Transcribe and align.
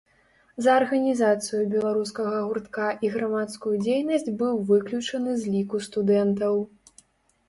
За 0.67 0.71
арганізацыю 0.75 1.57
беларускага 1.73 2.39
гуртка 2.47 2.87
і 3.07 3.11
грамадскую 3.15 3.73
дзейнасць 3.83 4.33
быў 4.39 4.57
выключаны 4.71 5.37
з 5.43 5.53
ліку 5.57 5.83
студэнтаў. 5.89 6.57